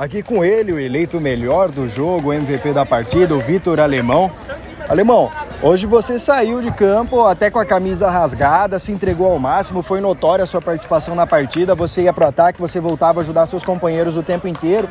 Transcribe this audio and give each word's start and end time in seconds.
Aqui 0.00 0.22
com 0.22 0.42
ele, 0.42 0.72
o 0.72 0.80
eleito 0.80 1.20
melhor 1.20 1.70
do 1.70 1.86
jogo, 1.86 2.30
o 2.30 2.32
MVP 2.32 2.72
da 2.72 2.86
partida, 2.86 3.34
o 3.34 3.38
Vitor 3.38 3.78
Alemão. 3.78 4.32
Alemão, 4.88 5.30
hoje 5.62 5.84
você 5.84 6.18
saiu 6.18 6.62
de 6.62 6.70
campo 6.70 7.26
até 7.26 7.50
com 7.50 7.58
a 7.58 7.66
camisa 7.66 8.08
rasgada, 8.08 8.78
se 8.78 8.92
entregou 8.92 9.30
ao 9.30 9.38
máximo, 9.38 9.82
foi 9.82 10.00
notória 10.00 10.42
a 10.42 10.46
sua 10.46 10.62
participação 10.62 11.14
na 11.14 11.26
partida, 11.26 11.74
você 11.74 12.04
ia 12.04 12.14
pro 12.14 12.26
ataque, 12.26 12.58
você 12.58 12.80
voltava 12.80 13.20
a 13.20 13.22
ajudar 13.22 13.44
seus 13.44 13.62
companheiros 13.62 14.16
o 14.16 14.22
tempo 14.22 14.48
inteiro. 14.48 14.88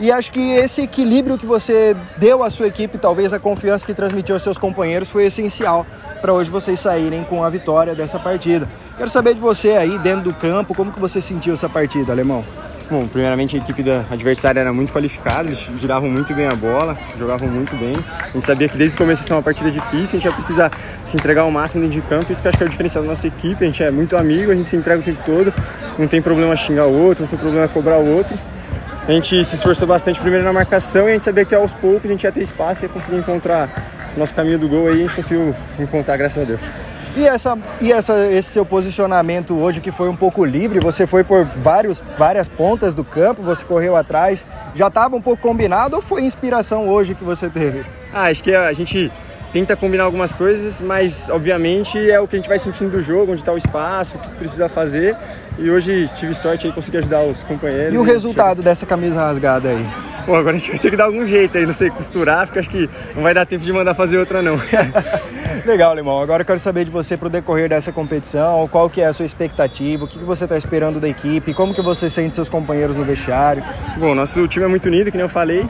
E 0.00 0.10
acho 0.10 0.32
que 0.32 0.50
esse 0.50 0.82
equilíbrio 0.82 1.38
que 1.38 1.46
você 1.46 1.96
deu 2.16 2.42
à 2.42 2.50
sua 2.50 2.66
equipe, 2.66 2.98
talvez 2.98 3.32
a 3.32 3.38
confiança 3.38 3.86
que 3.86 3.94
transmitiu 3.94 4.34
aos 4.34 4.42
seus 4.42 4.58
companheiros, 4.58 5.08
foi 5.08 5.26
essencial 5.26 5.86
para 6.20 6.32
hoje 6.32 6.50
vocês 6.50 6.80
saírem 6.80 7.22
com 7.22 7.44
a 7.44 7.48
vitória 7.48 7.94
dessa 7.94 8.18
partida. 8.18 8.68
Quero 8.96 9.08
saber 9.08 9.34
de 9.34 9.40
você 9.40 9.76
aí 9.76 10.00
dentro 10.00 10.32
do 10.32 10.34
campo, 10.34 10.74
como 10.74 10.90
que 10.90 10.98
você 10.98 11.20
sentiu 11.20 11.54
essa 11.54 11.68
partida, 11.68 12.10
Alemão? 12.10 12.44
Bom, 12.90 13.06
primeiramente 13.06 13.54
a 13.54 13.58
equipe 13.58 13.82
da 13.82 14.02
adversária 14.10 14.60
era 14.60 14.72
muito 14.72 14.90
qualificada, 14.90 15.46
eles 15.46 15.58
giravam 15.78 16.08
muito 16.08 16.32
bem 16.32 16.46
a 16.46 16.54
bola, 16.54 16.96
jogavam 17.18 17.46
muito 17.46 17.76
bem. 17.76 17.94
A 18.18 18.30
gente 18.30 18.46
sabia 18.46 18.66
que 18.66 18.78
desde 18.78 18.96
o 18.96 18.98
começo 18.98 19.20
ia 19.20 19.26
ser 19.26 19.34
uma 19.34 19.42
partida 19.42 19.70
difícil, 19.70 20.16
a 20.16 20.20
gente 20.20 20.24
ia 20.24 20.32
precisar 20.32 20.72
se 21.04 21.14
entregar 21.14 21.42
ao 21.42 21.50
máximo 21.50 21.82
dentro 21.82 22.00
de 22.00 22.08
campo, 22.08 22.32
isso 22.32 22.40
que 22.40 22.48
eu 22.48 22.50
acho 22.50 22.56
que 22.56 22.64
é 22.64 22.66
o 22.66 22.70
diferencial 22.70 23.04
da 23.04 23.10
nossa 23.10 23.26
equipe, 23.26 23.62
a 23.62 23.66
gente 23.66 23.82
é 23.82 23.90
muito 23.90 24.16
amigo, 24.16 24.50
a 24.50 24.54
gente 24.54 24.66
se 24.66 24.74
entrega 24.74 25.00
o 25.00 25.04
tempo 25.04 25.22
todo, 25.22 25.52
não 25.98 26.08
tem 26.08 26.22
problema 26.22 26.56
xingar 26.56 26.86
o 26.86 26.98
outro, 26.98 27.24
não 27.24 27.28
tem 27.28 27.38
problema 27.38 27.68
cobrar 27.68 27.98
o 27.98 28.08
outro. 28.08 28.34
A 29.06 29.12
gente 29.12 29.44
se 29.44 29.56
esforçou 29.56 29.86
bastante 29.86 30.18
primeiro 30.18 30.42
na 30.42 30.52
marcação 30.52 31.06
e 31.06 31.10
a 31.10 31.12
gente 31.12 31.24
sabia 31.24 31.44
que 31.44 31.54
aos 31.54 31.74
poucos 31.74 32.08
a 32.08 32.12
gente 32.14 32.24
ia 32.24 32.32
ter 32.32 32.42
espaço 32.42 32.84
e 32.84 32.86
ia 32.86 32.88
conseguir 32.88 33.18
encontrar 33.18 33.70
nosso 34.16 34.32
caminho 34.32 34.58
do 34.58 34.66
gol 34.66 34.88
aí, 34.88 34.94
a 34.94 34.96
gente 34.96 35.14
conseguiu 35.14 35.54
encontrar, 35.78 36.16
graças 36.16 36.42
a 36.42 36.46
Deus. 36.46 36.70
E, 37.16 37.26
essa, 37.26 37.58
e 37.80 37.92
essa, 37.92 38.28
esse 38.28 38.50
seu 38.50 38.64
posicionamento 38.64 39.56
hoje 39.56 39.80
que 39.80 39.90
foi 39.90 40.08
um 40.08 40.16
pouco 40.16 40.44
livre, 40.44 40.78
você 40.78 41.06
foi 41.06 41.24
por 41.24 41.44
vários, 41.44 42.02
várias 42.16 42.48
pontas 42.48 42.94
do 42.94 43.04
campo, 43.04 43.42
você 43.42 43.64
correu 43.64 43.96
atrás, 43.96 44.44
já 44.74 44.88
estava 44.88 45.16
um 45.16 45.22
pouco 45.22 45.42
combinado 45.42 45.96
ou 45.96 46.02
foi 46.02 46.22
inspiração 46.22 46.88
hoje 46.88 47.14
que 47.14 47.24
você 47.24 47.48
teve? 47.48 47.84
Ah, 48.12 48.24
acho 48.24 48.42
que 48.42 48.54
a 48.54 48.72
gente 48.72 49.10
tenta 49.52 49.74
combinar 49.74 50.04
algumas 50.04 50.32
coisas, 50.32 50.80
mas 50.80 51.28
obviamente 51.28 51.98
é 52.10 52.20
o 52.20 52.28
que 52.28 52.36
a 52.36 52.38
gente 52.38 52.48
vai 52.48 52.58
sentindo 52.58 52.90
do 52.90 53.00
jogo, 53.00 53.32
onde 53.32 53.40
está 53.40 53.52
o 53.52 53.56
espaço, 53.56 54.16
o 54.16 54.20
que 54.20 54.28
precisa 54.30 54.68
fazer. 54.68 55.16
E 55.58 55.70
hoje 55.70 56.08
tive 56.14 56.34
sorte 56.34 56.66
aí 56.66 56.72
consegui 56.72 56.98
ajudar 56.98 57.22
os 57.22 57.42
companheiros. 57.42 57.94
E 57.94 57.98
o 57.98 58.02
resultado 58.02 58.62
dessa 58.62 58.86
camisa 58.86 59.20
rasgada 59.20 59.70
aí? 59.70 60.07
Pô, 60.28 60.34
agora 60.34 60.56
a 60.56 60.58
gente 60.58 60.72
vai 60.72 60.78
ter 60.78 60.90
que 60.90 60.96
dar 60.98 61.04
algum 61.04 61.26
jeito 61.26 61.56
aí, 61.56 61.64
não 61.64 61.72
sei, 61.72 61.88
costurar, 61.88 62.44
porque 62.44 62.58
acho 62.58 62.68
que 62.68 62.90
não 63.16 63.22
vai 63.22 63.32
dar 63.32 63.46
tempo 63.46 63.64
de 63.64 63.72
mandar 63.72 63.94
fazer 63.94 64.18
outra 64.18 64.42
não. 64.42 64.60
Legal, 65.64 65.94
Limão. 65.94 66.20
Agora 66.20 66.42
eu 66.42 66.44
quero 66.46 66.58
saber 66.58 66.84
de 66.84 66.90
você 66.90 67.16
para 67.16 67.28
o 67.28 67.30
decorrer 67.30 67.66
dessa 67.66 67.90
competição, 67.92 68.68
qual 68.68 68.90
que 68.90 69.00
é 69.00 69.06
a 69.06 69.12
sua 69.14 69.24
expectativa, 69.24 70.04
o 70.04 70.06
que, 70.06 70.18
que 70.18 70.24
você 70.26 70.44
está 70.44 70.58
esperando 70.58 71.00
da 71.00 71.08
equipe, 71.08 71.54
como 71.54 71.72
que 71.72 71.80
você 71.80 72.10
sente 72.10 72.34
seus 72.34 72.50
companheiros 72.50 72.98
no 72.98 73.06
vestiário? 73.06 73.64
Bom, 73.96 74.14
nosso 74.14 74.46
time 74.48 74.66
é 74.66 74.68
muito 74.68 74.84
unido, 74.84 75.10
que 75.10 75.16
nem 75.16 75.24
eu 75.24 75.30
falei, 75.30 75.66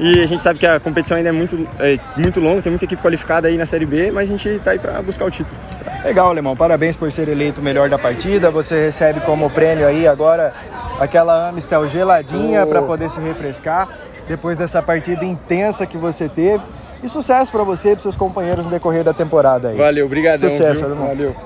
e 0.00 0.20
a 0.20 0.26
gente 0.26 0.42
sabe 0.42 0.58
que 0.58 0.66
a 0.66 0.80
competição 0.80 1.16
ainda 1.16 1.28
é 1.28 1.32
muito, 1.32 1.68
é, 1.78 1.96
muito 2.16 2.40
longa, 2.40 2.62
tem 2.62 2.70
muita 2.72 2.86
equipe 2.86 3.00
qualificada 3.00 3.46
aí 3.46 3.56
na 3.56 3.64
Série 3.64 3.86
B, 3.86 4.10
mas 4.10 4.28
a 4.28 4.32
gente 4.32 4.48
está 4.48 4.72
aí 4.72 4.78
para 4.80 5.00
buscar 5.02 5.24
o 5.24 5.30
título. 5.30 5.56
Legal, 6.04 6.30
Alemão. 6.30 6.56
Parabéns 6.56 6.96
por 6.96 7.12
ser 7.12 7.28
eleito 7.28 7.60
o 7.60 7.64
melhor 7.64 7.88
da 7.88 7.98
partida. 7.98 8.50
Você 8.50 8.86
recebe 8.86 9.20
como 9.20 9.48
prêmio 9.50 9.86
aí 9.86 10.08
agora 10.08 10.52
aquela 11.00 11.48
Amistel 11.48 11.88
geladinha 11.88 12.64
oh. 12.64 12.66
para 12.68 12.82
poder 12.82 13.08
se 13.08 13.18
refrescar 13.18 13.88
depois 14.28 14.56
dessa 14.56 14.80
partida 14.82 15.24
intensa 15.24 15.86
que 15.86 15.96
você 15.96 16.28
teve. 16.28 16.62
E 17.02 17.08
sucesso 17.08 17.50
para 17.50 17.64
você 17.64 17.92
e 17.92 17.94
para 17.94 18.02
seus 18.02 18.16
companheiros 18.16 18.66
no 18.66 18.70
decorrer 18.70 19.02
da 19.02 19.14
temporada 19.14 19.70
aí. 19.70 19.76
Valeu, 19.76 20.04
obrigado. 20.04 20.38
Sucesso, 20.38 20.84
Alemão. 20.84 21.08
Valeu. 21.08 21.34